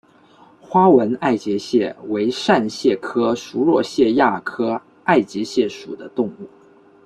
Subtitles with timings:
[0.59, 6.49] 花纹爱洁蟹为扇蟹科熟若蟹亚科爱洁蟹属的动物。